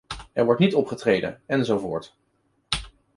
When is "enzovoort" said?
1.45-2.17